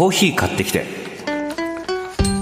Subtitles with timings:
[0.00, 0.86] コーヒー買ってきて。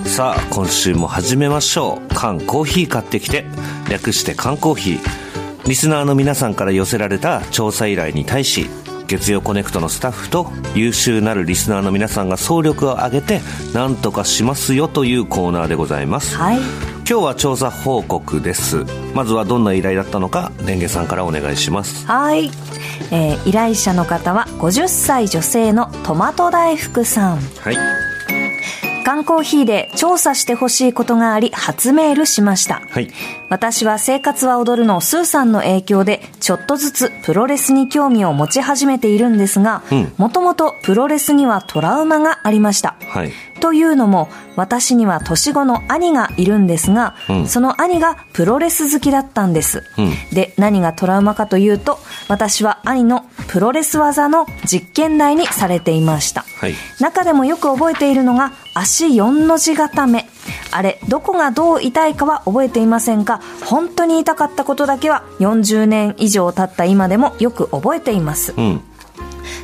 [0.05, 2.15] さあ今週も始めましょう。
[2.15, 3.47] 缶コーヒー買ってきて。
[3.91, 5.69] 略して缶コーヒー。
[5.69, 8.69] リスナーの皆さんから寄せられた調査依頼に対し
[9.09, 13.41] 月曜コネクトのスタッフと優秀なるリスナーの皆さんが総力を挙げて
[13.75, 16.98] 何とかしますよというコーナーでございます、はい。
[17.11, 18.85] 今日は調査報告です。
[19.15, 22.07] まずはどんな依頼だったのかレンゲさんからお願いします。
[22.07, 22.51] はい、
[23.11, 27.39] えー依頼者の方は50歳女性のトマト大福さん。
[27.39, 27.77] はい。
[29.07, 32.83] 缶コーヒーで調査してほしいことがあり初メールしました。
[32.91, 33.09] はい。
[33.49, 40.13] 私は生活は踊るのスーさんの影響でちょっとずつプロレスに興味を持ち始めているんですがうん。
[40.19, 42.97] もともとプロレスにはトラウマがありました。
[43.01, 47.47] はいというのも私には年子の兄がいるんですが、うん。
[47.47, 50.13] その兄がプロレス好きだったんです、うん。
[50.35, 56.45] で何がトラウマかというと私は兄のプロレス技の実験台にされていました。
[56.61, 56.75] はい。
[57.01, 60.29] 中でもよく覚えているのが足4の字固め。
[60.71, 68.55] あれどこがどう痛いかは覚えていませんが本当に痛かったことだけは40年以上経った今でもよく覚えています。
[68.57, 68.83] うん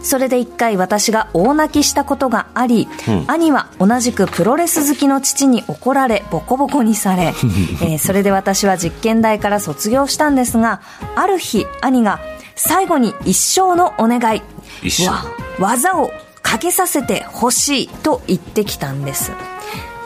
[0.05, 3.24] それで一回私が大泣きしたことがあり、うん。
[3.27, 7.34] 兄は同じくプロレス好きの父に怒られボコボコにされ、
[7.83, 10.80] えーそれで私は実験台から卒業したんですが
[11.16, 12.20] ある日兄が
[12.55, 14.42] 最後に一生のお願い
[14.82, 15.08] 一生。
[15.08, 15.25] わ
[15.58, 16.10] 技を
[16.42, 19.32] かけさせてほしいと言ってきたんです。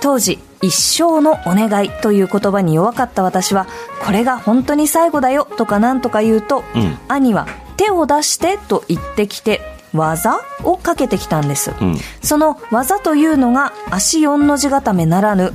[0.01, 3.67] 当時一生のお願いという言葉に弱かった私は
[4.05, 6.99] これが本当に最後だよとかなんとか言うと、うん。
[7.09, 9.61] 兄は手を出してと言ってきて
[9.99, 11.97] 技をかけてきたんです、うん。
[12.23, 15.53] その技というのが足4の字固めならぬ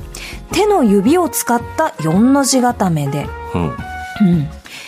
[0.52, 3.26] 手の指を使った4の字固めで。
[3.54, 3.62] うん。
[3.62, 3.74] うん。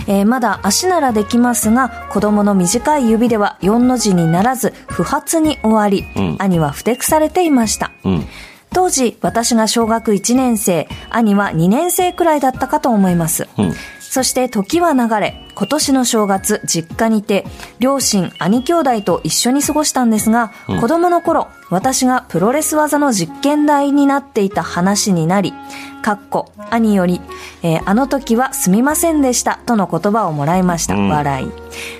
[0.09, 6.37] えーまだ足ならできますが子供の短い指では4の字にならず不発に終わり、うん。
[6.39, 7.91] 兄はふてくされていました。
[8.05, 8.27] うん。
[8.73, 13.75] 当時私が小学1年生兄は2年生くらいだったかと思います、うん
[14.17, 17.45] そして時は流れ今年の正月実家にて
[17.81, 20.81] 両親兄兄弟と一緒に過ごしたんですが、うん。
[20.81, 25.53] 子供の頃私がプロレス技の実験台になっていた話になり
[26.01, 27.21] かっこ兄より、
[27.63, 31.09] えーあの時はすみませんでしたとの言葉をもらいました、うん。
[31.11, 31.53] 笑い。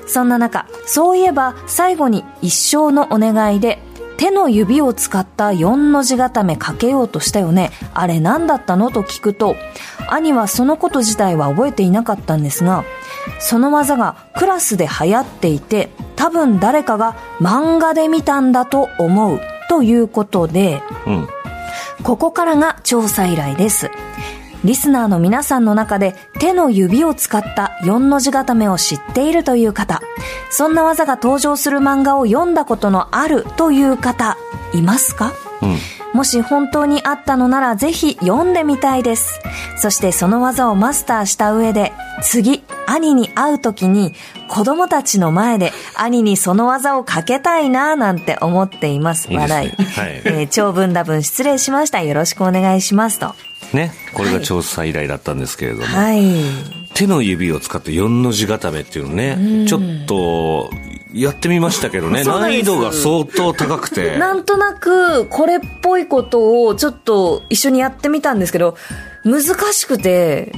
[0.07, 3.79] そんな中そういえば最後に一生のお願いで
[4.17, 9.57] 手の指を使った4の字固めかけようとしたよねあれ何だったのと聞くと
[10.09, 12.85] 兄はそのこと自体は覚えていなかったんですが
[13.39, 21.29] その技がクラスで流行っていて多分誰かが漫画で見たんだと思うということでうん
[22.03, 23.91] ここからが調査依頼です。
[24.67, 30.03] リスナーの皆さんの中で手の指を使った4の字固めを知っているという方、
[30.51, 34.37] そんな技が登場する漫画を読んだことのあるという方、
[34.75, 35.33] いますか？
[35.63, 35.77] うん。
[36.13, 39.41] もし本当にあったのならぜひ読んでみたいです。
[39.77, 44.15] そしてその技をマスターした上で、次、兄に会う時に
[44.49, 49.31] 子供たちの前で兄にその技をかけたいなぁなんて思っています。
[49.31, 49.71] いいですね笑い。
[49.71, 52.03] はいえー長文多文失礼しました。
[52.03, 53.35] よろしくお願いしますと。
[53.73, 56.23] ねこれが調査依頼だったんですけれども、はい。
[56.95, 60.71] 手の指を使って4の字固めっていうのね、ちょっと
[61.13, 68.77] やってみましたけどね難易度が相当高くてなんとなくこれっぽいことをちょっと一緒にやってみたんですけど、
[69.25, 69.43] 難
[69.73, 70.53] しくて、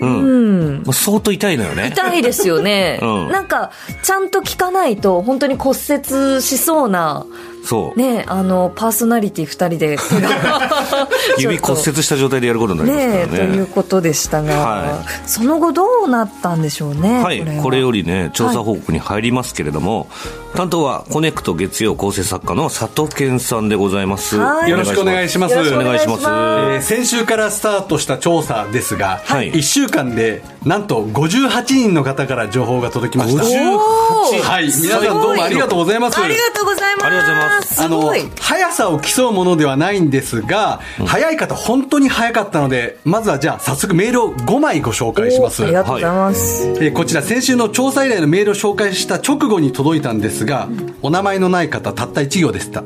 [0.00, 0.82] ううん。
[0.86, 1.90] う相当痛いのよね。
[1.92, 2.98] 痛いですよね。
[3.02, 3.28] うん。
[3.28, 3.70] なんか、
[4.02, 7.26] ちゃんと聞かないと、本当に骨折しそうな、
[7.64, 9.98] そう、ね、あの、パーソナリティ二人で、
[11.38, 13.52] 指骨折した状態でやることになりますねからね。
[13.52, 17.22] ということでしたが、はその後どうなったんでしょうね。
[17.22, 20.08] はい、これよりね、調査はい報告に入りますけれども、
[20.54, 24.36] 担当はコネクト月曜構成作家の佐藤健さんでございます。
[24.36, 24.70] はい。
[24.70, 25.54] よろしくお願いします。
[25.54, 26.24] お願いします。
[26.24, 29.52] えー先週からスタートした調査ですが、はい。
[29.52, 33.42] 1週間でなんと58人の方から情報が届きました。
[33.42, 34.66] 58はい。
[34.66, 36.20] 皆さんどうもありがとうございます。
[36.20, 36.79] ありがとうございます。
[37.02, 37.74] ありがとうございます。
[37.74, 38.20] すあのごい。
[38.40, 45.64] 速さを競うものではないんですが、速い方本当に速かったのでまずはじゃあ早速メールを5枚ご紹介します。
[45.64, 46.66] ありがとうございます。
[46.66, 50.68] えーこちら先週の調査依頼のメールを紹介した直後に届いたんですが、
[51.02, 52.82] お名前のない方たった1行でした。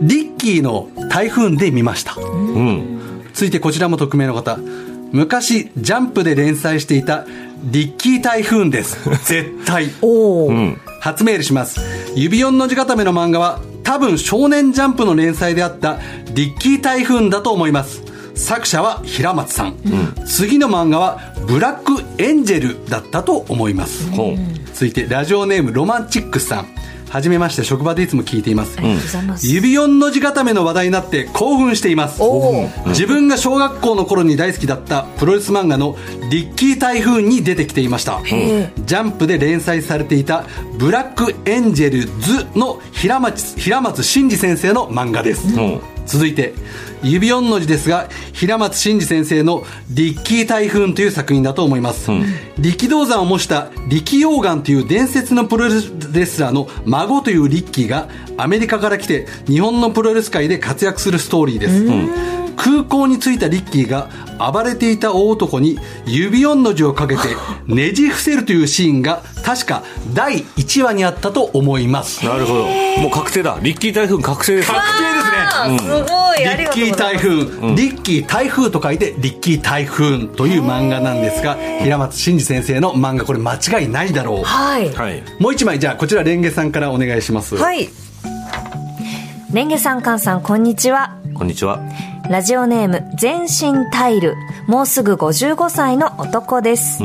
[0.00, 2.14] リッキーの台風で見ました。
[2.16, 3.22] うん。
[3.34, 4.58] 続いてこちらも匿名の方。
[5.12, 7.24] 昔ジャンプで連載していた
[7.64, 8.98] リッキー台風です。
[9.26, 9.90] 絶対。
[10.00, 10.80] おお、うん。
[11.00, 11.80] 初メールします。
[12.14, 15.98] 指4の字固めの漫画は多分少年ジャンプの連載であった
[16.34, 18.02] リッキー台風だと思います。
[18.34, 19.74] 作者は平松さん、
[20.24, 24.58] 次の漫画はブラックエンジェルだったと思います、ほう。
[24.72, 26.66] 続いてラジオネームロマンチックスさん
[27.10, 28.78] はじめまして職場でいつも聞いています。
[29.42, 32.20] 指4の字固めの話題になって興奮しています。
[32.88, 35.96] 自分が小学校の頃に大好きだったプロレス漫画の
[36.30, 38.20] 「リッキー台風」に出てきていました。
[38.24, 40.44] ジへャンプで連載されていた
[40.78, 45.80] 「ブラックエンジェルズ」の平松平松真二先生の漫画です、ん。
[46.06, 46.54] 続いて
[47.02, 52.10] 指4の字ですが平松真二先生の「リッキー台風」という作品だと思います、
[52.58, 64.10] 力道山を模した力溶岩という伝説のプロレスラーの孫というリッキーがアメリカから来て日本のプロレス界で活躍するストーリーです、空港に着いたリッキーが
[64.52, 67.22] 暴れていた大男に指4の字をかけて
[67.66, 72.24] ねじ伏せるというシーンが確か第1話にあったと思います。
[72.26, 72.64] なるほど。
[73.00, 73.56] もう確定だ。
[73.62, 76.04] リッキー台風確定です確定ですね。
[76.04, 76.96] すごい、リッキー。
[76.96, 77.30] 台風、
[77.74, 84.44] リッキー台風と書いてリッキー台風という漫画なんですが平松真二先生の漫画これ間違いないだろう。
[84.44, 84.92] はい。
[84.92, 85.22] はい。
[85.38, 87.88] もう一枚じゃあこちらレンゲさんからお願いしますはい。
[89.52, 91.14] レンゲさん、カンさん、こんにちは。
[91.34, 91.80] こんにちは
[92.30, 94.36] ラジオネーム、全身タイル。
[94.66, 97.02] もうすぐ55歳の男です。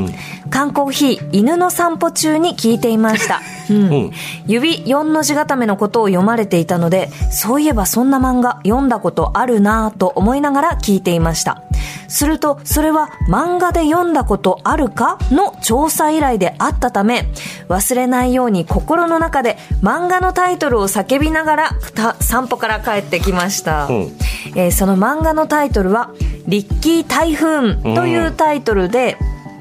[0.50, 3.40] 缶コーヒー、犬の散歩中に聞いていました。
[3.70, 4.10] うんうん
[4.46, 11.62] 指4の字固めのことを読まれていたので、そういえばそんな漫画読んだことあるなぁと思いながら聞いていました。
[12.06, 17.30] すると、それは漫画で読んだことあるかの調査依頼であったため、
[17.70, 23.86] 忘れないように心の中で漫画のタイトルを叫びながらた散歩から帰ってきました。
[23.86, 24.12] うん
[24.54, 26.10] えーその漫画のタイトルは
[26.46, 29.16] 「リッキー台風」というタイトルで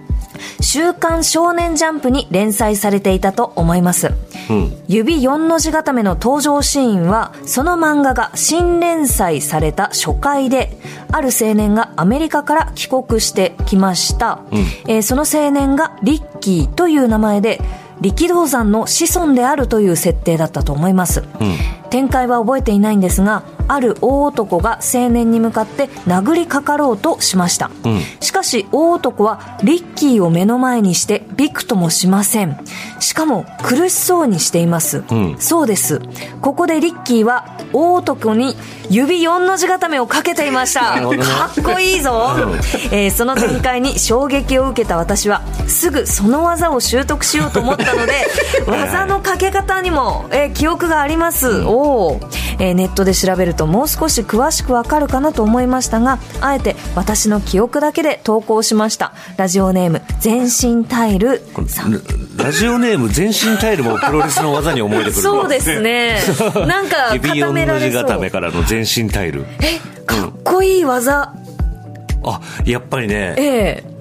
[0.61, 4.11] 「週刊少年ジャンプ」に連載されていたと思います。
[4.49, 4.73] うん。
[4.87, 10.77] 指4の字固めの登場シーンはその漫画が新連載された初回で
[11.11, 14.39] ある青年がアメリカから帰国してきました、
[14.87, 17.61] えーその青年がリッキーという名前で
[18.01, 21.23] 力道山の子孫であるという設定だったと思います、
[21.93, 27.69] 展開は覚えていないんですがある大男が青年に向かって殴りかかろうとしました、
[28.19, 32.57] しかし大男はリッキーを目の前にしてびくともしません。
[32.99, 35.35] しかも苦しそうにしています、ん。
[35.39, 36.01] そうです。
[36.41, 38.55] ここでリッキーは大男に
[38.89, 41.01] 指4の字固めをかけていました。
[41.01, 42.35] かっこいいぞ、
[42.91, 48.13] えーその展開に衝撃を受けた私はすぐその技を習得しようと思ったので
[48.67, 59.13] 技のかけ方にも、えー記憶があります、おーえーネットで調べるともう少し詳しくわかるかなと思いましたがあえて私の記憶だけで投稿しました。
[59.37, 62.01] ラジオネーム全身タイルさん。
[62.37, 65.13] ラジオネーム全身タイルもプロレスの技に思い出くる。
[65.13, 66.19] そうですね。
[66.67, 68.03] なんか指固め4の字られそう。
[68.03, 69.45] 固めからの全身タイル。
[69.61, 71.33] えかっこいい技。
[72.25, 73.92] あやっぱりねええ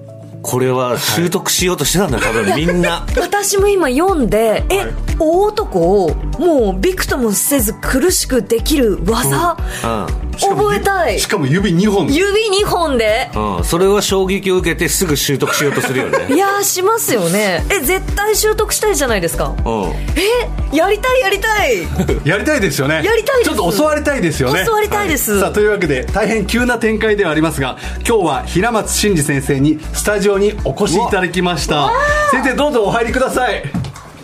[0.43, 3.07] これは習得しようとしてたんだよ多分みんな。
[3.17, 10.23] 私も今読んで、え、大男をもうびくともせず苦しくできる技、うん。
[10.39, 11.21] 覚えたい。
[11.21, 12.13] しかも指2本。
[12.13, 12.25] 指
[12.63, 13.31] 2本で。
[13.35, 17.65] うん、それは衝撃を受けてすぐ習得しようとするよ いねやーしますよね。
[17.71, 19.55] え絶対習得したいじゃないですか。
[19.65, 19.83] うん。
[20.17, 21.83] えやりたいやりたい。
[22.25, 23.03] やりたいですよね。
[23.05, 23.51] やりたいです。
[23.51, 24.65] ちょっと教わりたいですよね。
[24.67, 31.91] 教わりたいです、さあというわけで大変急な展開ではありますが今日は平松真二先生にスタジオにお越しいただきました。
[32.31, 33.63] 先生どうぞお入りください。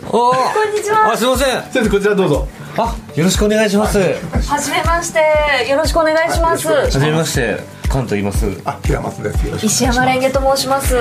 [0.06, 0.34] おこ
[0.70, 1.12] んにちは。
[1.12, 1.62] あすいません。
[1.72, 2.48] 先生こちらどうぞ。
[2.76, 3.98] あよろしくお願いします。
[3.98, 4.04] は
[4.48, 5.68] はじめまして。
[5.68, 6.68] よろしくお願いします。
[6.90, 7.58] じめまして。
[7.88, 8.46] カンと言います。
[8.64, 9.46] あ、平松です。
[9.46, 9.66] よろしく。
[9.66, 10.96] 石山レンゲと申します。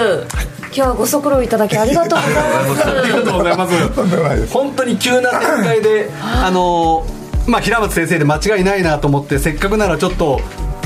[0.64, 2.88] 今日はご足労いただきありがとうございます。
[2.88, 3.90] ありがとうございます。
[3.92, 4.54] とんでもないです。
[4.54, 6.10] 本当に急な展開で
[6.44, 10.42] あのーまあ平松先生で間違いないなと思ってせっかくならちょっと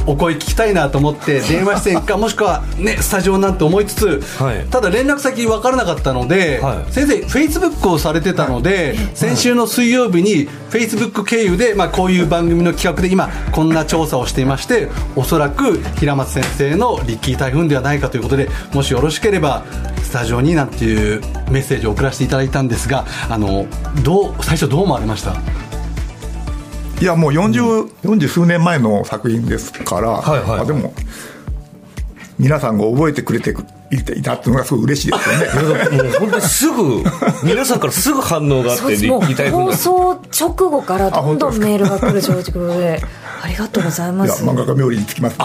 [0.08, 4.65] お声聞きたいなと思って 電話出演かもしくはねスタジオなんて思いつつ、はい。
[4.70, 6.91] ただ連絡先分からなかったので、はい。
[6.93, 19.63] 先生フェイスブックをされてたので先週の水曜日にフェイスブック経由で、まあ、こういう番組の企画で今こんな調査をしていましておそらく平松先生のリッキー台風ではないかということでもしよろしければ
[20.01, 23.65] スタジオになんていうメッセージを送らせていただいたんですがあの
[24.03, 25.36] どう最初どう思われました？
[27.01, 30.93] いや、もう40、40数年前の作品ですから、はいはいあでも、
[32.38, 33.55] 皆さんが覚えてくれて
[33.91, 35.98] いていたっていうのがすごい嬉しいですよね。
[35.98, 37.03] もう本当にすぐ
[37.43, 39.10] 皆さんからすぐ反応があって
[39.50, 43.01] 放送直後からどんどんメールが来る状況で
[43.43, 44.43] ありがとうございます。
[44.43, 45.38] 漫画家冥利につきます。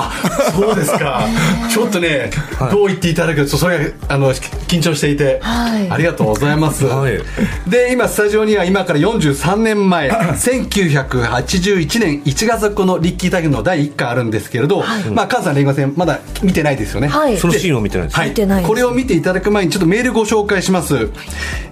[0.55, 1.27] そうですか。
[1.73, 2.31] ちょっとね、
[2.71, 5.91] どう言っていただけるとそれがあの緊張していて、はい。
[5.91, 7.19] ありがとうございます、はい。
[7.67, 17.09] で今スタジオには今から43年前 1981年1月このリッキータイムの第1巻あるんですけれど、まあ菅さん連合戦まだ見てないですよね。
[17.09, 17.39] はい。
[17.39, 18.17] そのシーンを見てないです。
[18.19, 18.69] はい見てないです。
[18.69, 21.09] これを見ていただく前にちょっとメールご紹介します、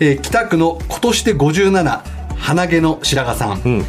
[0.00, 2.00] えー北区の今年で57
[2.36, 3.84] 鼻毛の白髪さん、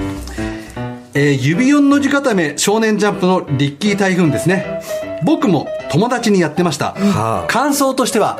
[1.15, 4.81] えー指4の字固め少年ジャンプのリッキー台風ですね。
[5.23, 7.47] 僕も友達にやってました、はあ。
[7.47, 8.37] 感想としては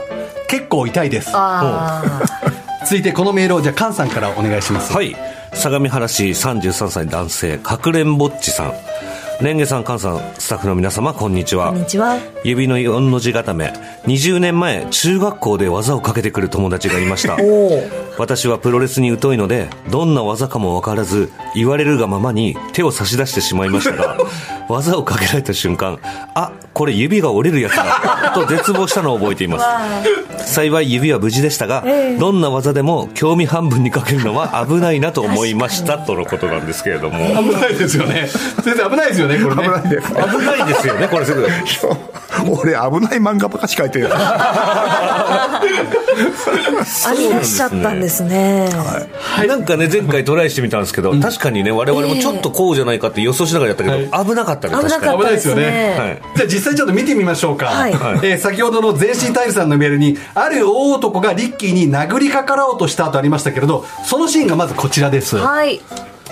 [0.49, 1.31] 結構痛いです。
[1.33, 2.03] あ
[2.83, 4.93] 続いてこのメールをじゃあ菅さんからお願いします。
[4.93, 5.15] はい。
[5.53, 8.73] 相模原市33歳男性かくれんぼっちさん。
[9.41, 11.69] レンゲさん菅さんスタッフの皆様こんにちあは。
[11.69, 12.17] こんにちは。
[12.43, 13.71] 指の4の字固め。
[14.05, 17.37] 20年前中学校で技をかけてくる友達がいました。
[17.39, 24.17] おお私はプロレスに疎いのでどんな技かも分からず言われるがままに手を差し出してしまいましたが
[24.69, 25.99] 技をかけられた瞬間
[26.33, 29.59] あこれ指が折れるやつだと絶望したのを覚えていま
[30.37, 30.53] す。
[30.53, 31.85] 幸い指は無事でしたが、
[32.19, 37.27] どんな技でも興味半分にかけるのは危ないなと思いましたとのことなんですけれども。
[37.41, 38.27] 危ないですよね。
[38.61, 39.63] 先生危ないですよねこれね。
[39.63, 41.47] 危ないです危ないですよねこれすぐ。
[42.51, 44.09] 俺危ない漫画ばかし書いてる。
[44.09, 44.17] 編
[47.29, 48.69] み出しちゃったんですね。
[49.47, 55.01] なんかね前回トライしてみたんですけど、確かにね我々もちょっとこうじゃないかって予想しながらやったけど、危なかったね確かに。
[55.01, 55.97] 危なかったです危ないね。
[55.97, 56.21] はい。
[56.37, 57.91] じゃあ実際ちょっと見てみましょうか、はい。
[57.91, 65.37] えー先ほどの全身タイルさんのメールにある大男がリッキーに殴りかからおうとしたとありましたけれどそのシーンがまずこちらです。
[65.37, 65.81] はい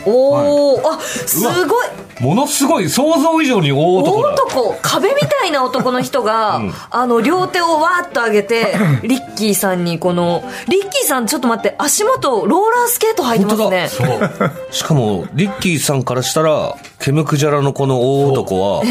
[0.05, 1.87] おお、あすごい。
[2.19, 4.33] ものすごい想像以上に大大男だ。
[4.33, 4.75] 男。
[4.81, 13.89] 壁みたいな男の人が、あの両手をわーっと上げて リッキーさんにこのリッキーさんちょっと待って足元ローラースケート履いてますね。
[13.89, 14.51] そう。
[14.71, 18.83] しかもリッキーさんからしたらケムクジャラのこの大男は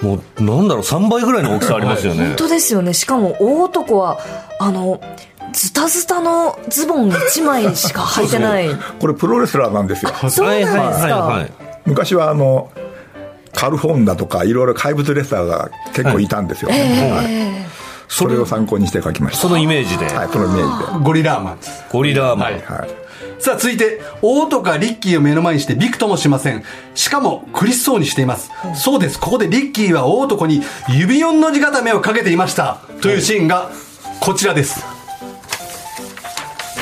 [0.00, 2.26] もうなんだろう3倍ぐらいの大きさありますよね。
[2.28, 2.94] 本当ですよね。
[2.94, 4.18] しかも大男は
[4.60, 5.00] あの
[5.52, 8.68] ズタズタのズボン1枚しか履いてない。
[9.00, 10.12] これプロレスラーなんですよ。
[10.30, 10.92] そうなんですか、はい。
[10.92, 11.40] はいはい。
[11.40, 11.52] はい。
[11.86, 12.70] 昔はあの
[13.54, 17.68] カルフォンだとかいろいろ怪物レスラーが結構いたんですよ、はい。
[18.08, 19.42] それを参考にして書きました。
[19.42, 21.04] そのイメージで、はいそのイメージで。
[21.04, 21.84] ゴリラーマンです。
[21.90, 22.88] ゴリラーマン、はいはい。
[23.40, 26.64] さあ続いて大男がリッキーを目の前にしてびくともしません。
[26.94, 29.20] しかも苦しそうにしています、そうです。
[29.20, 32.78] ここでリッキーは大男に指4の字固めをかけていました。
[33.00, 33.70] というシーンが
[34.20, 34.84] こちらです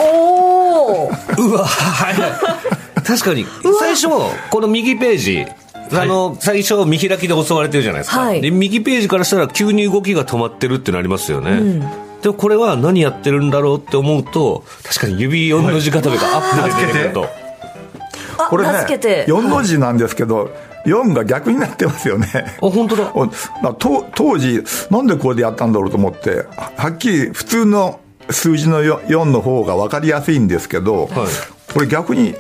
[0.01, 3.03] おおうわはい。
[3.03, 3.47] 確かに。
[3.79, 4.09] 最初
[4.51, 5.47] この右ページ
[5.93, 8.41] あの最初見開きで襲われてるじゃないですか、はい。
[8.41, 11.81] で右ページからしたら急に動きが止まってるってなりますよね、
[12.23, 17.29] でもこれは何やってるんだろうって思うと確かに指4の字固めがアップで出てくると、
[18.39, 19.27] あこれね名付けて。
[19.27, 20.51] 4の字なんですけど
[20.87, 22.29] 4が逆になってますよね。
[22.35, 23.13] あ本当だ。
[24.15, 28.01] 当時なんでこれでやったんだろうと思ってははっきり普通の
[28.31, 31.09] 数字の 4, 4の方が分かりやすいんですけど、
[31.73, 32.35] これ逆に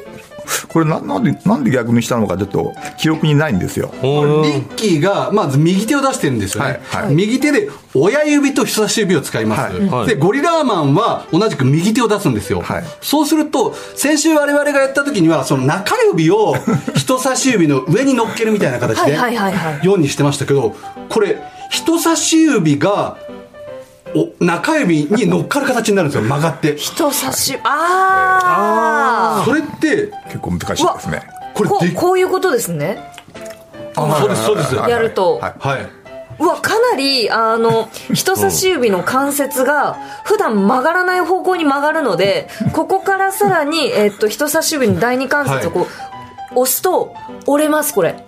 [0.68, 3.90] これななんでなんで逆にしたのかちょっと記憶にないんですよ。
[3.94, 7.14] リッキーがまず右手を出してるんですよね、はいはい。
[7.14, 10.06] 右手で親指と人差し指を使います、はいはい。
[10.06, 12.84] でゴリラーマンは同じく右手を出すんですよ、はい。
[13.00, 16.54] そうすると先週我々がやった時にはその中指を
[16.94, 19.80] 人差し指の上に乗っけるみたいな形ではいはいはいはい。
[19.80, 20.74] 4にしてましたけど
[21.08, 23.16] これ人差し指が
[24.16, 26.76] お中指に乗っかる形になるんですよ曲がって。
[26.76, 31.22] 人差しああそれって結構難しいですね。
[31.54, 33.12] ここれでこういうことですね。
[33.94, 34.74] そうですそうです。
[34.76, 35.54] はいやるとはい。
[35.58, 35.86] はい、
[36.38, 39.94] うわかなりあの人差し指の関節が
[40.24, 45.86] 普段曲がらない方向に曲がるのでここからさらに、えっと人差し指の第二関節をこ
[46.54, 47.14] う、押すと
[47.46, 48.25] 折れますこれ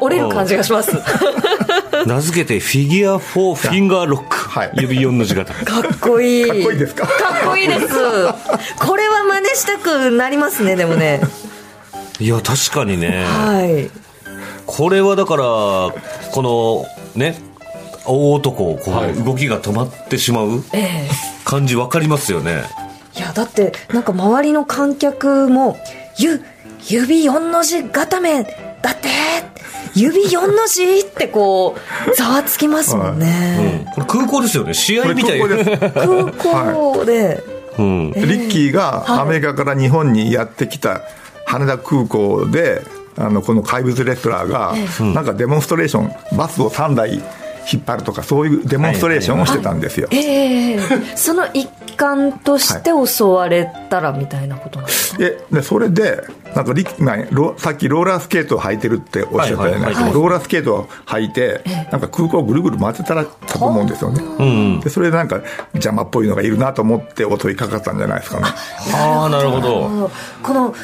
[0.00, 0.92] 折れる感じがします。
[2.06, 4.72] 名付けてフィギュア4フィンガーロック、はい。
[4.74, 6.46] 指4の字固めかっこいい。
[6.46, 7.06] かっこいいですか？
[7.06, 7.88] かっこいいです。
[7.88, 11.20] これは真似したくなりますねでもね。
[12.20, 13.24] いや確かにね。
[13.24, 13.90] はい。
[14.66, 15.94] これはだからこ
[16.42, 17.36] のね
[18.04, 21.08] 大男をこはいう動きが止まってしまうええ。
[21.44, 22.64] 感じ分かりますよね。
[23.16, 25.78] いやだってなんか周りの観客も
[26.18, 26.42] 「ゆ
[26.88, 28.44] 指4の字固め
[28.86, 29.08] だって
[29.96, 31.74] 指4の字?」ってこ
[32.08, 33.84] うざわつきますもんうね、ん。
[33.86, 34.74] これ空港ですよね。
[34.74, 35.40] 試合みたい。
[35.40, 36.38] これ空港です。
[36.38, 37.44] 空港で、
[37.78, 38.12] うん。
[38.12, 41.02] リッキーがアメリカから日本にやってきた
[41.46, 42.82] 羽田空港で
[43.18, 44.74] あのこの怪物レスラーが
[45.14, 47.14] なんかデモンストレーションバスを3台
[47.72, 50.06] 引っ張るとかそういうデモンストレーションをしてたんですよ。
[50.12, 50.80] ええ。
[51.16, 54.46] その一環として襲われたらみたい。
[54.46, 56.22] なことなんですか、それで
[56.54, 65.40] なんかリッキーがロさっきローラースケートを履いてるっておっしゃったじゃないですか、ローラースケートを履いてなんか空港をぐるぐる回ってたらたと思うんですよね、でそれでなんか
[65.72, 68.46] 邪魔っぽいのがいるなと思って襲いかかったんじゃないですかね。
[68.94, 70.10] ああなるほど。
[70.44, 70.74] この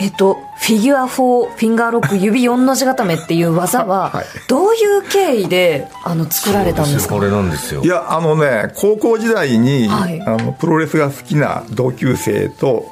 [0.00, 7.14] えっと、フィギュア4フィンガーロック 指4の字固めっていう技ははい、どういう経緯で、あの、作られたんですか？
[7.16, 7.86] これなんですよい。
[7.88, 12.86] や、あのね、高校時代に、はいあの、プロレスが好きな同級生と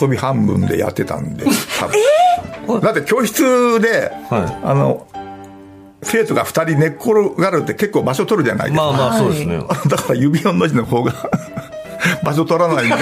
[0.00, 1.44] 遊び半分でやってたんで。
[1.78, 5.06] 多分だって教室で、はいあの、
[6.02, 8.84] 生徒が二人寝っ転がるって結構場所取るじゃないですか。
[8.86, 9.58] まあまあ、そうですね。
[9.88, 11.12] だから指4の字の方が
[12.24, 12.96] 場所取らないんで。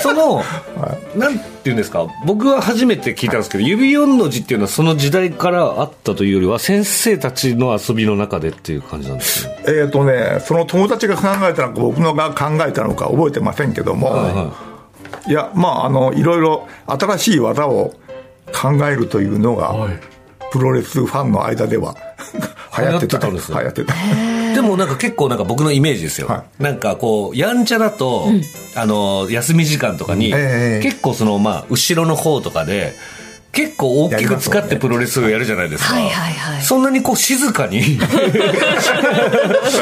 [0.00, 0.42] その、
[1.14, 9.56] なんていうんですか、僕は初めて聞いたんですけど、指4の字っていうのはその時代からあったというよりは、先生たちの遊びの中でっていう感じなんですね。
[9.66, 14.52] えっとね、その友達が考えたのか、僕のが考えたのか覚えてませんけども、
[15.28, 17.94] いや、まあ、あの、いろいろ新しい技を
[18.52, 19.92] 考えるというのが、はい
[20.52, 21.96] プロレスファンの間では
[22.78, 23.18] 流行ってた。
[23.18, 23.94] 流行ってたんですね流行ってた。
[24.54, 26.28] でもなんか結構なんか僕のイメージですよ。
[26.28, 28.28] はなんかこう、やんちゃだと、
[28.74, 30.80] あの、休み時間とかに、ええ。
[30.82, 32.94] 結構その、まあ、後ろの方とかで、
[33.52, 35.92] 結構大きく使ってプロレスをやるじゃないですか。
[35.94, 37.80] はいはいはいそんなにこう静かに、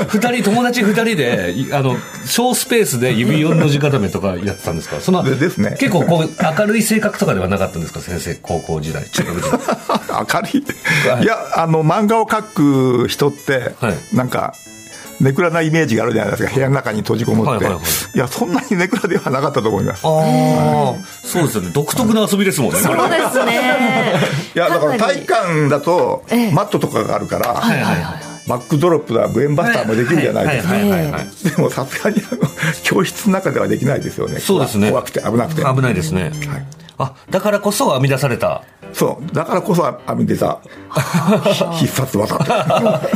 [0.08, 1.96] 二人、友達二人で、いあの、
[2.26, 5.00] 小スペースで指4の字固めとかやってたんですか？
[5.00, 8.00] そんな、でですね結構こう、明るい性格とかではなかったんですか？
[8.00, 9.60] 先生、高校時代、中学時代。
[10.34, 11.08] 明るい。
[11.10, 12.42] はいいや、あの、漫画を描
[13.04, 14.54] く人って、はいなんか、
[15.20, 17.50] ネクラなイメージがあるじゃないですか、部屋の中に閉じこもって。
[17.50, 20.04] はいはいはいいや、そんなにネクラではなかったと思います。
[20.04, 21.70] ああ、そうですよね。
[21.72, 22.78] 独特な遊びですもんね。
[22.80, 24.14] そうですね。
[24.54, 28.04] いや、だから体育館だとええ、マットとかがあるから、はいはいはい。
[28.48, 30.74] バックドロップだ、ブエンバスターもできるじゃないですか。
[30.74, 31.50] はいはいはいはい。
[31.56, 32.40] でもさすがにあの
[32.82, 34.40] 教室の中ではできないですよね。
[34.40, 34.90] そうですね。
[34.90, 35.62] 怖くて危なくて。
[35.62, 36.32] 危ないですね。
[36.98, 38.62] あ、だからこそ編み出された。
[38.92, 39.34] そう。
[39.34, 40.58] だからこそ編み出た
[41.78, 42.44] 必殺技と。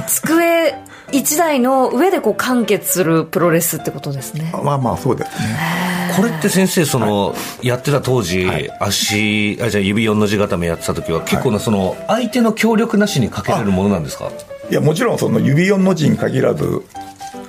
[0.07, 0.75] 机
[1.17, 4.51] 一台の上でこう完結するプロレスってことですね。
[4.65, 6.15] まあまあそうですね。
[6.17, 8.49] これって先生、その、やってた当時、
[8.81, 14.31] 足、あ、じゃあ指4の字固めやってた時は、結構な、その、相手の協力なしにかけれるものなんですか？
[14.71, 16.83] いや、もちろんその指4の字に限らず、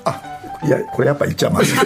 [0.04, 0.20] あ、
[0.64, 1.78] いや、これやっぱ言っちゃまずい。
[1.78, 1.86] いろ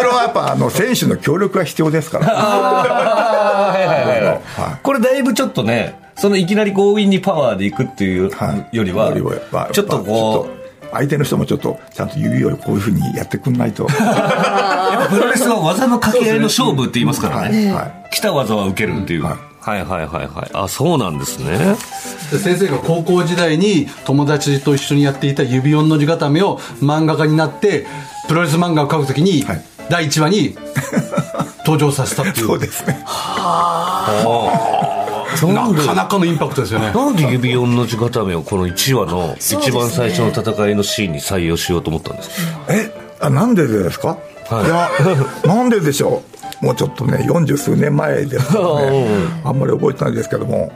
[0.00, 2.26] いろやっぱあの選手の協力が必要ですから。
[3.50, 4.40] はいはいはいはいはい
[4.82, 9.14] これだいぶちょっとね、そのいきなり強引にパワーでいくっていうはいよりは、
[9.52, 10.60] まあちょっとこう、
[10.92, 13.84] 相手の人もちょっとちゃんと指をこういうふうにやってくんないと。
[13.90, 17.72] やっぱプロレスは技の掛け合いの勝負って言いますからはいね。
[17.72, 19.22] はい来た技は受けるっていう。
[19.22, 20.50] はいはいはいはいはい。
[20.52, 21.76] あ、そうなんですね。
[22.32, 27.86] で先生が高校時代に友達と一緒にやっていた指4の字固めを漫画家になって
[28.28, 30.56] プロレス漫画を描くときに、はい第1話に
[31.66, 32.46] 登場させたっていう。
[32.46, 33.04] そうですね。
[35.52, 35.78] なんで？
[35.80, 36.92] なかなかのインパクトですよね。
[36.92, 42.30] なんで指4の字固めをこの1話の一番最初の戦いのシーンに採用しようと思ったんです
[42.66, 42.72] か？
[42.74, 44.66] えあなんでですか、はい。
[44.66, 44.68] い、
[45.48, 46.22] やなんででしょ
[46.62, 46.64] う？
[46.64, 49.06] もうちょっとね40数年前ですからね
[49.44, 50.72] あんまり覚えてないですけども。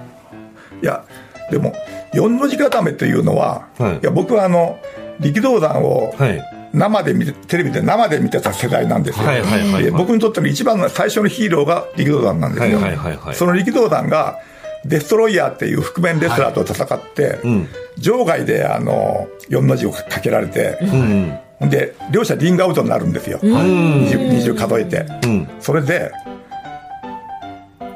[0.83, 1.05] いや
[1.50, 1.72] でも
[2.12, 3.96] 四の字固めというのは、はい。
[3.96, 4.79] い、や僕はあの
[5.20, 6.42] 力道山をはい
[6.75, 9.83] 生で見てテレビで生で見てた世代なんですよ、はいはいはいはい。
[9.85, 14.41] で僕にとっての一番の最初のヒーローが力道山なんですよ、はいはいはいはいその力道山が
[14.85, 17.69] デストロイヤーっていう覆面レスラーと戦って、ん。
[17.97, 25.49] 場外であの4の字をかけられて、うんで両者リングアウトになるんですよ、20, 20数えて、ん。
[25.61, 26.13] それで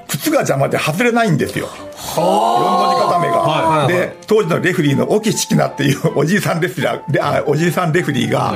[0.08, 1.68] 靴が邪魔で外れないんですよ。
[1.68, 3.86] 4の字固めが、はい。
[3.86, 3.94] はい。
[3.94, 8.54] で当時のレフリーの沖チキナっていうおじいさんレスラーであおじいさんレフリーが、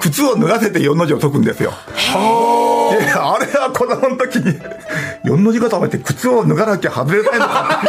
[0.00, 1.70] 靴を脱がせて4の字を解くんですよ。
[1.70, 1.76] で
[2.14, 2.69] あ
[3.38, 4.58] れは子供の時に
[5.24, 7.80] 4の字固めって靴を脱がなきゃ外れないのか。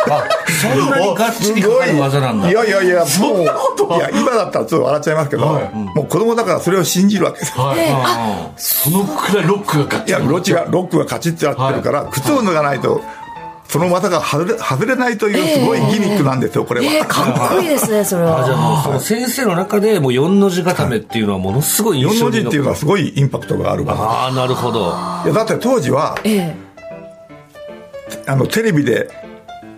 [0.44, 2.50] ってそんなにがっちりかかる技なんだ。
[2.50, 7.54] いやいやいやもういや今だったらちょっと笑っちゃいますけど、もう子供だからそれを信じるわけです。
[7.58, 8.52] はい。
[8.58, 13.02] そのくらいロックがガッいや、ロッチが、ロックがカチッとやってるから、靴を脱がないと、
[13.72, 16.94] その技が外れ外れないというすごいギミックなんですよ、これは。
[16.94, 24.04] えー、かっこいいですね、 それあじゃあその先生の中でもう4の字固めっていうのはものすごい印4象にの字っていうのはすごいインパクトがある技。
[24.04, 26.54] ああなるほどいや、だって当時は、え
[28.28, 29.10] あの、テレビで、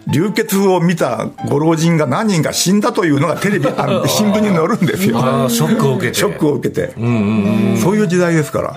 [0.07, 5.19] 流血を見たご老人が何人か死んだというのがテレビ、あの 新聞に載るんですよ。
[5.49, 6.93] ショックを受けてショックを受けて。
[7.77, 8.75] そういう時代ですから。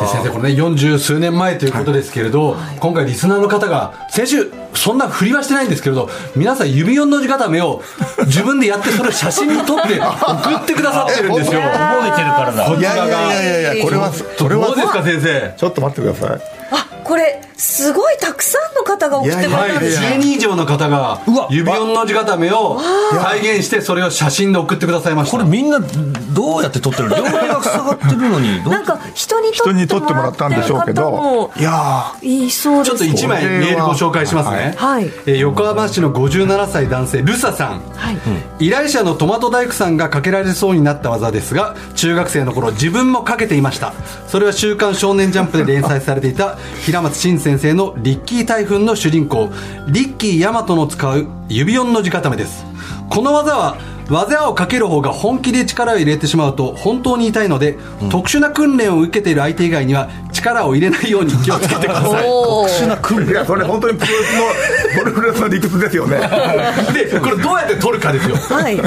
[0.00, 7.82] で先生これね40数年前ということですけれど、今回リスナーの方が先週そんな振りはしてないんですけれど皆さん指4の字固めを
[8.26, 11.60] 自分でやってそれを写真に撮って送ってくださってるんですよ。
[11.72, 12.64] 覚えてるからだ。
[12.64, 15.54] こちいやいらがやいやいやいやこれはこれはどうですか先生？
[15.56, 16.40] ちょっと待ってください。
[16.70, 20.16] あこれすごいたくさんの方が送ってもらはい、ったんですね。
[20.16, 22.80] 10人以上の方が指4の字固めを
[23.12, 43.92] 再現してそれを写真で送ってくださいましたこれみんなどうやって撮ってる両手が塞がってるのになんか人に人に撮ってもらっもらったたんでしょうけどどいやいいそうですちょっと1枚メールご紹介しますね、はいえー横浜市の57歳男性ルサさんはい、依頼者のトマト大工さんがかけられそうになった技ですが中学生の頃自分もかけていました
[44.28, 49.50] それは「週刊少年ジャンプ」で連載されていた平松真先生の「リッキー台風」の主人公
[49.88, 52.64] リッキーヤマトの使う指4の字固めです。
[53.08, 53.76] この技は
[54.10, 57.78] 技をかける方が本気で力を入れてしまうと本当に痛いので、
[58.10, 62.26] 特殊な訓練を受けている相手以外には力を入れないように気をつけてください。
[62.26, 62.66] おー。
[62.68, 66.18] ーいやそれ本当にプロレスのプロレスの理屈ですよね。
[66.92, 68.36] でこれどうやって取るかですよ。
[68.36, 68.80] はい。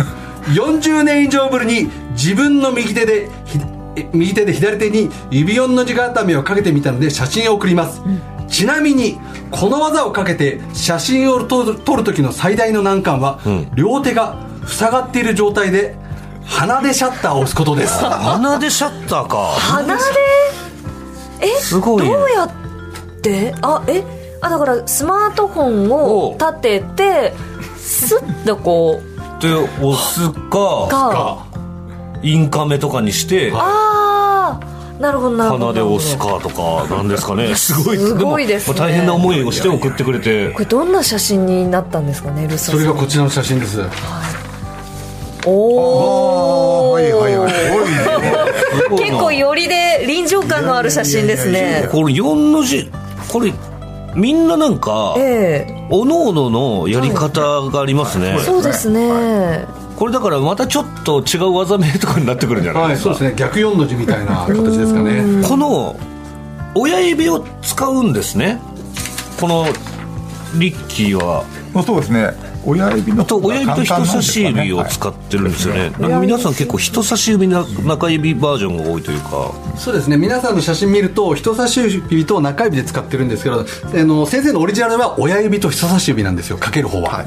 [0.53, 3.29] 40年以上ぶりに自分の右手で
[4.13, 8.01] 右手で左手に指4の字固めをかけてみたので写真を送ります、
[8.55, 9.17] ちなみに
[9.51, 13.41] この技をかけて写真を撮る撮る時の最大の難関は、
[13.75, 15.93] 両手が塞がっている状態で
[16.45, 17.99] 鼻でシャッターを押すことです。
[17.99, 19.37] 鼻でシャッターか。
[19.57, 20.01] 鼻で？
[21.41, 22.13] えすごいね。
[22.13, 22.49] どうやっ
[23.21, 23.53] て？
[23.61, 24.05] あえ？
[24.39, 27.33] あだからスマートフォンを立てて
[27.77, 29.41] スッとこう。
[29.41, 31.37] で押すかか
[32.23, 34.34] インカメとかにしてああ
[34.99, 35.65] なるほどなるほど。
[35.67, 37.53] 鼻で押すかとかなんですかね。
[37.55, 37.97] すごい。
[37.97, 38.77] すごいですね。
[38.77, 40.51] 大変な思いをして送ってくれて。
[40.51, 43.81] これどんな写真になったんですかねルサそれがこちらの写真です。
[45.47, 47.53] おおはいはいはい
[48.97, 51.87] 結構よりで臨場感のある写真ですね。
[51.91, 52.89] これ4の字。
[53.27, 53.53] これ
[54.15, 55.87] みんななんかええ。
[55.89, 58.37] おのおののやり方がありますね。
[58.39, 59.65] そうですね。
[59.97, 63.15] これだからまたちょっと違う技名とかになってくるんじゃないはいですか？
[63.15, 63.35] そうですね。
[63.37, 65.23] 逆4の字みたいな形ですかね。
[65.47, 65.95] この
[66.75, 68.13] 親指を使うん。
[68.13, 68.59] ですね
[69.39, 69.65] この
[70.57, 71.43] リッキーは
[71.85, 72.31] そうですね
[72.65, 79.51] 親指のと親指と人差し指をはい使ってるんですよね、なんか皆さん結構人差し指な中指バージョンが多いというか。
[79.77, 80.17] そうですね。
[80.17, 83.65] 皆さんの写真見ると人差し指と中指で使ってるんですけどあ
[84.03, 86.57] の先生のオリジナルは親指と人差し指なんですよ。
[86.57, 87.23] かける方は、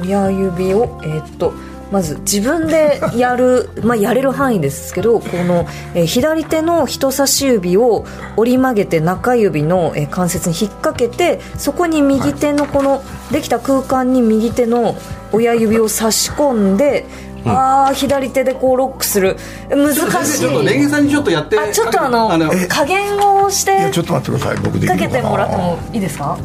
[0.00, 1.52] 親指をえーっと
[1.92, 8.04] まず自分でやる、 まあ、やれる範囲ですけどこの、えー左手の人差し指を
[8.36, 14.96] 折り曲げて中指の、えー関節に引っ掛けてそこに右手のこのできた空間に右手の
[15.32, 17.06] 親指を差し込んで、
[17.44, 19.36] ああ左手でこうロックする。
[19.70, 21.58] 難し生ちょっとレンゲいさんにちょっとやって。
[21.58, 26.38] あちょっとあのあの加減をしてちょっと待ってください僕できかけてもらってもいいですか？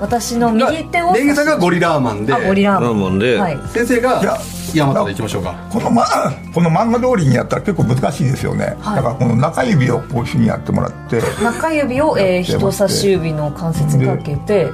[0.00, 2.34] 私の右手をレンゲさんがゴリラーマンで。
[2.34, 3.18] あゴリラーマン。
[3.18, 3.58] で、はい。
[3.72, 4.40] 先生いや
[4.78, 5.54] がヤマトでいきましょうか。
[5.70, 6.04] この,、ま、
[6.54, 8.96] この漫画通りにやったら結構難しいですよね、はい。
[8.96, 11.20] だからこの中指をこういうふうにやってもらって。
[11.42, 14.70] 中指を、えー人差し指の関節にかけて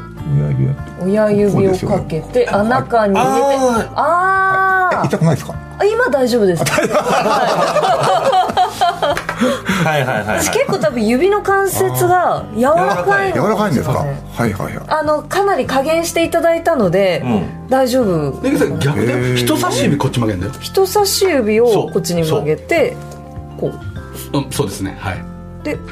[1.02, 3.90] 親指をかけてあ中に入れて。
[3.94, 5.54] あえあ痛くないですか？
[5.78, 6.64] あ今大丈夫です。
[6.64, 6.88] はい
[9.84, 10.38] はいはいはい。
[10.40, 13.72] 私結構多分指の関節が柔らかい柔らかい。
[13.72, 14.04] んですか？
[14.04, 14.84] ねはいはいはい。
[14.88, 17.24] あのかなり加減していただいたので、
[17.68, 18.40] 大丈夫。
[18.42, 19.36] レンゲさん逆だよへー。
[19.36, 22.96] 人差し指こっち曲げんだよ人差し指をこっちに曲げて
[23.58, 23.72] こ
[24.32, 24.38] う。
[24.38, 24.96] うんそうですね。
[25.00, 25.22] はい。
[25.64, 25.76] で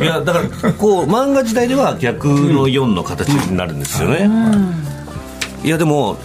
[0.00, 4.28] いやだからこう漫画時代では逆の4の形になるんですよね、
[5.64, 6.16] いやでも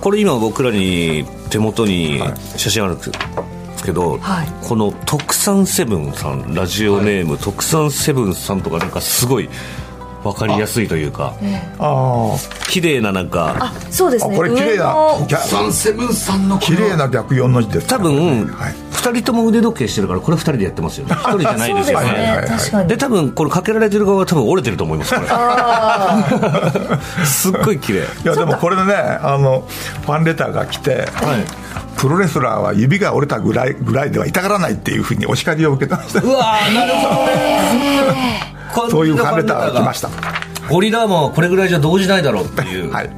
[0.00, 2.20] これ今僕らに手元に
[2.56, 3.51] 写真あるんですけど、はい
[4.62, 9.48] この特産セブンさんラジオネーム、特産セブンさんとかなんかすごい
[10.22, 11.34] 分かりやすいというか
[11.78, 12.36] あ
[12.68, 14.34] 綺麗ななんかあそうですね。
[14.34, 14.94] あこれ綺麗な。
[14.94, 18.74] 上のぎゃサンセブンさんのこ綺の麗な逆4の字です多分、はい。
[18.92, 21.14] 2人とも腕時計してるからこれ2人でやってますよね。
[21.18, 22.12] 1人じゃないですよね、ね。
[22.12, 22.88] はいはいはい確かに。
[22.88, 25.26] で多分これかけられてる側は多分折れてると思いますこれ。
[27.26, 27.98] すっごい綺麗。
[28.00, 29.64] いやでもこれでねあの
[30.06, 31.08] ファンレターが来て、
[31.96, 36.20] プロレスラーは指が折れたぐらいぐらいでは痛がらないっていうふうにお叱りを受けてました。
[36.20, 38.54] うわーなるほどね。
[38.90, 40.08] そういうファンレターが来ました。
[40.68, 43.10] ゴリラーマンはこれぐらいじゃ動じないだろうっていう、はい。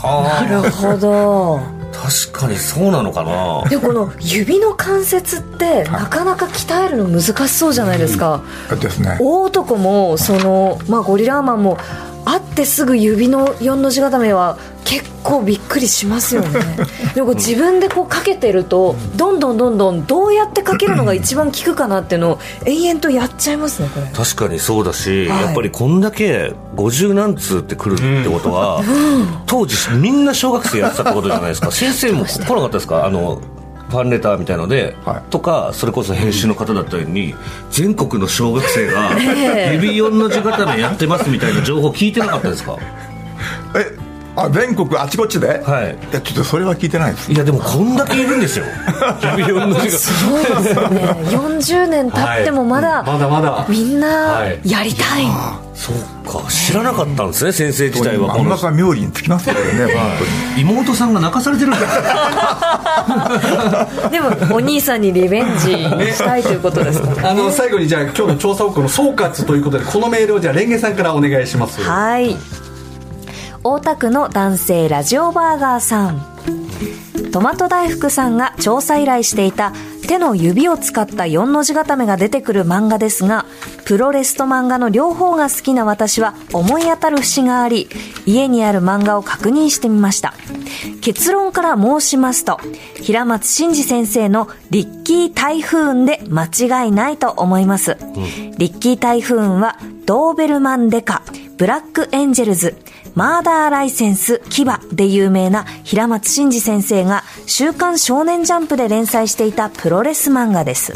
[0.00, 1.58] はなるほど。
[1.58, 3.68] あ確かにそうなのかな。
[3.68, 8.42] でもこの指の関節ってなかなか鍛えるの難しそうじゃないですか、
[8.80, 9.18] ですね。
[9.20, 16.60] 大男もその、まあ、ゴリラーマンもあ会ってすぐ指の4の字固めは結構びっくりしますよね。
[17.14, 24.06] でも自分でこうかけてるとどんどんどんどんどうやってかけるのが一番効くかなっていうのを延々とやっちゃいますねこれ。
[24.12, 25.42] 確かにそうだし、はい。
[25.42, 28.82] やっぱりこんだけ50何通ってくるってことは、
[29.46, 31.70] 当時みんな小学生やってたってことじゃないですか。
[31.72, 33.04] 先生も来なかったですか？
[33.04, 33.40] あの
[33.92, 35.30] ファンレターみたいので、はい。
[35.30, 37.34] とかそれこそ編集の方だったように
[37.70, 39.74] 全国の小学生がえ え。
[39.74, 42.76] 指4の字固めやってますみたいな情報聞いてなかったですか？
[43.76, 43.96] え
[44.34, 45.62] あ全国あちこちで？
[45.62, 45.94] はい。
[46.12, 47.30] やちょっとそれは聞いてないです。
[47.30, 48.64] いやでもこんだけいるんですよ。
[49.36, 53.66] 指4の字がすごいですよね40年経ってもまだ、まだまだ。
[53.68, 54.58] みんなはい。
[54.64, 55.26] やりたい、
[55.74, 56.50] そうか。
[56.50, 58.34] 知らなかったんですね先生自体は。
[58.38, 59.70] 真ん中妙利につきますよね本
[60.18, 60.24] 当
[60.56, 60.62] に。
[60.62, 61.78] 妹さんが泣かされてるんだ。
[64.10, 65.72] でもお兄さんにリベンジ
[66.14, 67.10] したいということですか？
[67.30, 71.82] あの最後にじゃあ今日の調査報告の総括ということでこのメールをじゃあレンゲさんからお願いします。
[71.82, 72.34] はい
[73.64, 76.20] 大田区の男性ラジオバーガーさん。
[77.30, 79.72] トマト大福さんが調査依頼していた
[80.08, 83.46] 手の指を使った4の字固めが出てくる漫画ですが
[83.86, 87.88] プロレスと漫画の両方が好きな私は思い当たる節があり
[88.26, 90.34] 家にある漫画を確認してみました。
[91.00, 92.58] 結論から申しますと
[92.96, 97.96] 平松真二先生のリッキー台風で間違いないと思います、
[98.58, 101.22] リッキー台風はドーベルマンデカ
[101.56, 102.76] ブラックエンジェルズ
[103.14, 110.92] マーダーライセンス牙で有名な平松真二先生が週刊少年ジャンプで連載していたプロレス漫画です、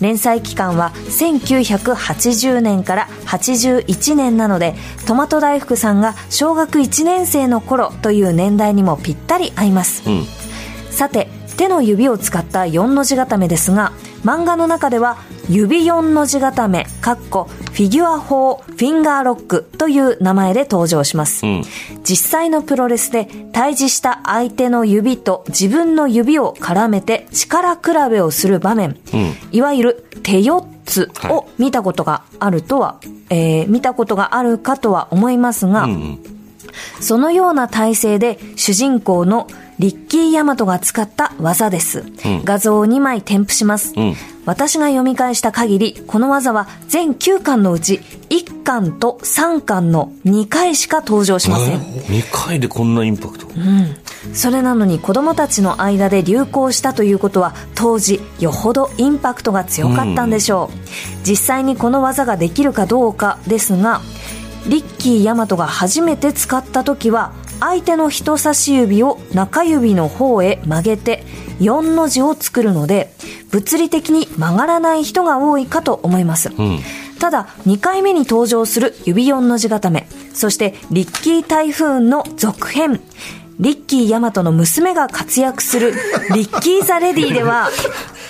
[0.00, 4.74] 連載期間は1980年から81年なので
[5.06, 10.02] トマト大福さんが小学1年生の頃という年代にもぴったり合います、
[10.90, 13.92] さて手の指を使った4の字固めですが
[14.24, 17.44] 漫画の中では指4の字固めかっこ
[17.76, 21.62] フィギュア4フィンガーロックという名前で登場します、ん。
[22.02, 28.98] 実際のプロレスで対峙した相手の指と自分の指を絡めて力比べをする場面、
[29.52, 35.86] いわゆる手4つを見たことがあるとは、えー見たことがあるかとは思いますが、
[37.00, 39.46] そのような体勢で主人公の
[39.78, 42.04] リッキー・ヤマトが使った技です。
[42.44, 43.94] 画像を2枚添付します。
[44.46, 51.80] 私が読み返した限り、この技は全9巻のうち1巻と3巻の2回しか登場しません。
[51.80, 53.48] 2回でこんなインパクト、
[54.32, 60.78] それなのに子供たちの間で流行したということは当時よほどインパクトが強かったんでしょう、
[61.28, 64.00] 実際にこの技ができるかどうかですが
[64.68, 71.24] リッキー・ヤマトが初めて使った時は相手の人差し指を中指の方へ曲げて
[71.60, 73.12] 4の字を作るので
[73.50, 76.50] 物理的に曲がらない人が多いかと思います、
[77.18, 83.00] ただ2回目に登場する指4の字固めそしてリッキー台風の続編
[83.58, 85.94] リッキー・ヤマトの娘が活躍する
[86.34, 87.70] リッキー・ザ・レディでは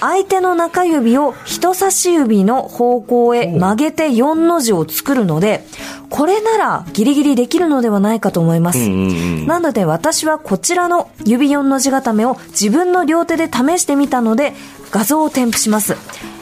[0.01, 5.67] 相手の中指を人差し指の方向へ曲げて4の字を作るので
[6.11, 14.55] これならギリギリできるのではないかと思います、なので私はこちらの指4の字固めを自分の両手で試してみたので
[14.93, 15.97] 画像を添付します。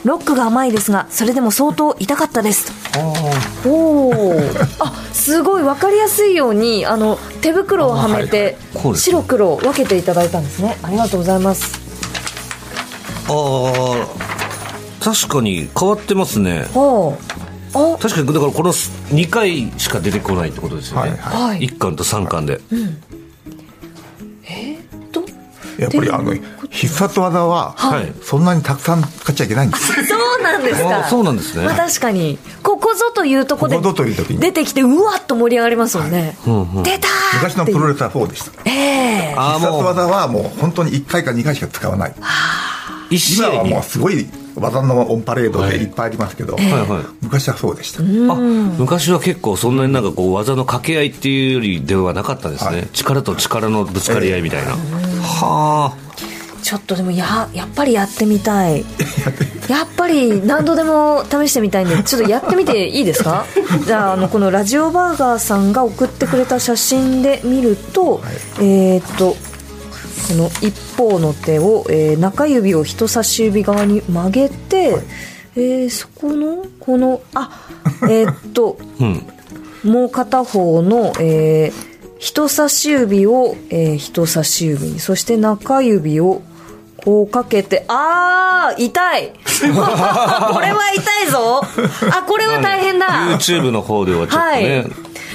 [0.05, 2.71] ロックが甘いですがそれでも相当痛かったです
[3.65, 4.33] おお
[4.79, 10.77] あすごい分かりやすいようにあの手袋をはめてこうです白黒を分けていただいたんですね。
[10.83, 11.79] ありがとうございます。
[13.27, 14.07] ああ
[15.03, 16.67] 確かに変わってますね。
[17.99, 21.59] 確かにだからこの2回しか出てこないってことですよね、はいはい。
[21.67, 22.61] 1巻と3巻で、
[25.11, 25.25] と？
[25.77, 26.33] やっぱりあの
[26.69, 28.13] 必殺技は、はい。
[28.23, 30.05] そんなにたくさん使っちゃいけないんですよ。
[30.05, 31.05] そうなんですか。
[31.05, 31.65] あそうなんですね。
[31.65, 32.37] まあ、確かに。
[32.63, 34.39] ここぞというとこでここぞという時に。
[34.39, 36.37] 出てきてうわっと盛り上がりますよね、
[36.83, 38.51] 出たー昔のプロレスはそうでした。
[38.69, 39.35] ええ。
[39.37, 42.15] ああもう必殺技はもう本当に1回か2回しか使わない。
[43.09, 43.53] 一試合に。
[43.55, 45.83] 今はもうすごい技のオンパレードでい。
[45.83, 47.03] っぱいありますけど、はいはい。
[47.21, 52.87] 昔はそうでした、あ昔は結構そんなになんかこう技の掛け合いっていうよりではなかったんですね、はい。
[52.93, 54.77] 力と力のぶつかり合いみたいな、は
[55.93, 56.04] あ
[56.65, 58.83] ちょっとでもややっぱり やってみたい。
[59.69, 63.45] やっぱり何度でも試してみたいんで ちょっとやってみていいですか？
[63.85, 68.21] じゃああのこのラジオバーガーさんが送ってくれた写真で見ると、
[68.59, 69.35] えーっと
[70.27, 74.97] この一方の手を、えー中指を人差し指側に曲げて、
[75.55, 77.51] えーそこのこのあ
[78.09, 79.23] えーっとうん。
[79.83, 86.41] もう片方の、えー人差し指を、えー人差し指にそして中指を
[87.05, 89.31] こうかけてあー痛い。
[89.37, 89.69] こ
[90.59, 91.61] れは痛いぞ。
[92.11, 93.07] あこれは大変だ。
[93.29, 94.63] YouTube の方ではちょっとはい。
[94.63, 94.85] ね、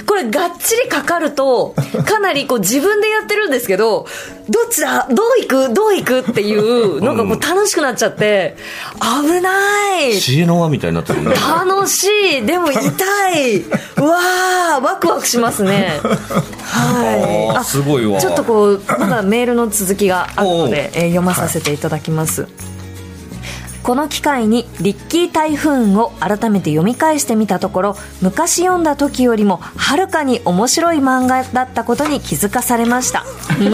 [0.06, 1.74] これがっちりかかると、
[2.06, 4.06] かなりこう自分でやってるんですけど、
[4.48, 5.06] どっちだ？
[5.08, 5.72] どう行く？
[5.74, 8.56] どう行くっていうのがこう楽しくなっちゃって、
[9.22, 10.14] 危ない！
[10.18, 11.34] 知恵の輪みたいになってるね。
[11.34, 12.08] 楽し
[12.38, 12.46] い！
[12.46, 12.80] でも痛
[13.38, 13.60] い！
[13.60, 14.82] うわー！
[14.82, 16.00] ワクワクしますね。
[16.02, 17.56] はい。
[17.56, 18.20] あーすごいわ。
[18.20, 22.46] ちょっとこうまだメールの続きがあるので、えー読まさせていただきます、
[23.82, 33.24] この機会にリッキー台風を改めて読み返してみたところ昔読んだ時よりもはるかに面白い漫画だったことに気づかされました、
[33.58, 33.66] うん。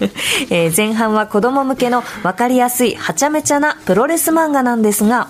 [0.50, 5.28] えー前半は子供向けの分かりやすいはちゃめちゃなプロレス漫画なんですが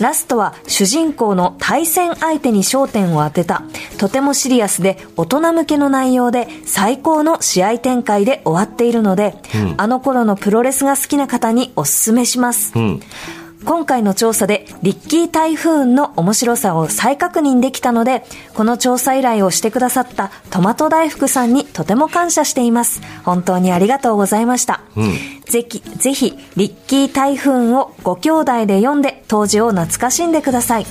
[0.00, 3.62] ラストは主人公の対戦相手に焦点を当てた。
[3.98, 9.34] とてもシリアスで大人向けの内容で最高の試合展開で終わっているので、
[9.76, 13.00] あの頃のプロレスが好きな方におすすめします、うん。
[13.68, 23.02] 今回の調査でリッキー台風の面白さを再確認できたので、この調査依頼をしてくださったトマト大福さんにとても感謝しています。
[23.24, 24.80] 本当にありがとうございました。
[25.44, 30.86] ぜひ、ぜひ、リッキー台風をご兄弟で読んで当時を懐かしんでください。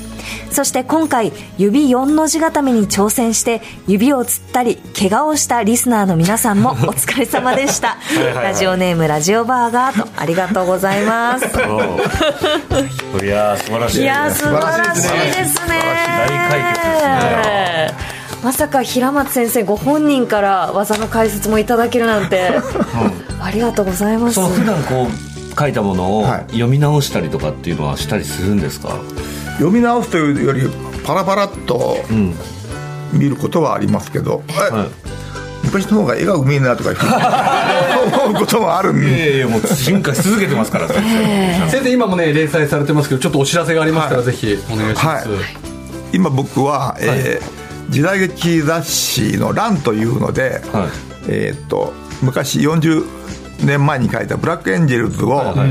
[0.51, 7.97] そして今回、指4の字固めに挑戦して、指をつったり、怪我をしたリスナーの皆さんも お疲れ様でした。
[8.35, 11.47] ラジオネームラジオバーガーとありがとうございます。
[12.69, 14.01] うんいやー、素晴らしい。
[14.01, 15.81] いやー素晴らしいですね。
[16.27, 17.91] 大解決ですね
[18.43, 22.51] まさか平松先生ご本人から技の解説もいただけるなんて、
[23.41, 24.35] ありがとうございます。
[24.35, 26.41] その普段こう書いたものをはい。
[26.51, 28.89] 読み直したりとかっていうのはしたりするんですか、
[29.53, 30.61] 読み直すというより
[31.03, 32.35] パラパラっとうん。
[33.13, 34.89] 見ることはありますけど、えはい。
[35.65, 36.91] 昔の方が絵がうめえなとか
[38.07, 41.69] 思うこともあるんいでやいやもう進化し続けてますから先生。
[41.71, 44.25] 先生今もね連載されてますけどちょっとお知らせがありますから、はい。
[44.25, 45.39] ぜひお願いします、はい。
[46.13, 50.89] 今僕は、えー時代劇雑誌の「ラン」というので、はい。
[51.29, 53.05] えーっと昔40
[53.63, 55.69] 年前に書いた「ブラックエンジェルズを」はいはい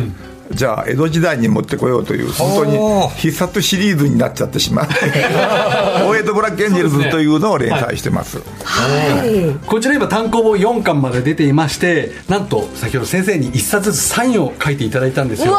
[0.53, 4.95] じゃあ江戸時代に持ってこようという本当に必殺シリーズになっちゃってしまって
[6.05, 8.39] 「大江戸ブラックエンジェルズ」というのを連載してます。
[8.65, 9.67] はい。
[9.67, 15.59] こちら今単行本4巻まで出ていましてなんと先ほど先生に1冊ずつサインを書いていただいたんですよ。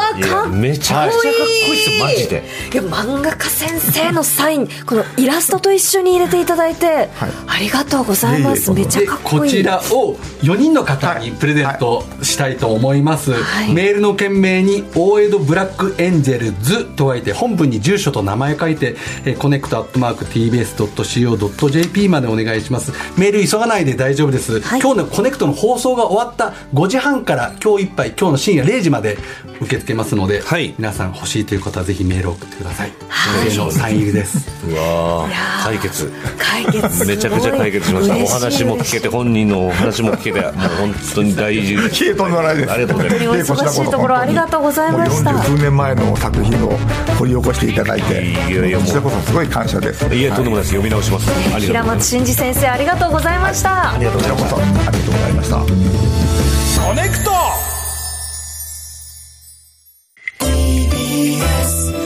[0.50, 2.44] めちゃくちゃかっこいいっすマジで。
[2.72, 7.08] いや漫画家先生のサイン このイラストと一緒に入れていただいて、
[7.46, 8.70] ありがとうございます。
[8.70, 13.72] いえいえめちゃでかっこいいこちらを4人の方にプレゼントしたいと思います、はい。
[13.72, 22.92] メールの件名に「大江戸ブラックエンジェルズ」と書いて本文に住所と名前書いてえーコネクトアットマーク TBS.CO.JP までお願いします。
[23.16, 24.80] メール急がないで大丈夫です、はい。
[24.80, 29.18] 今日のコネクトの放送が終わった5時半から今日いっぱい今日の深夜0時まで
[29.60, 30.74] 受け付けますので、はい。
[30.78, 32.92] 皆さん欲しいという方はぜひメールを送ってください。
[33.08, 33.56] はい。
[33.56, 34.48] のサイン入りです。
[34.68, 35.28] うわ
[35.64, 36.12] 解決。
[36.38, 38.16] 解決すごいめちゃくちゃ解決しました。
[38.16, 41.76] お話も聞けて本人のお話も聞けてもう本当に大事。
[41.76, 41.80] あ
[42.76, 45.30] りがとうございますございました。
[45.30, 46.76] 40数年前の作品を
[47.18, 48.34] 掘り起こしていただいて
[48.76, 50.04] こちらこそすごい感謝です。
[50.14, 50.74] いえ、とんでもないです。
[50.74, 51.30] 読み直します。
[51.58, 54.36] 平松真二先生ありがとうございました、ありがとうござい
[55.32, 55.56] ました。
[55.56, 55.64] コ
[56.94, 57.30] ネクト。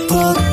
[0.09, 0.52] ポッ